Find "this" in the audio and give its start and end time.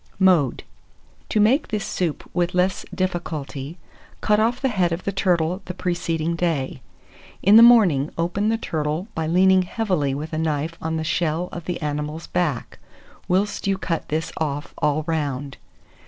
1.67-1.85, 14.09-14.31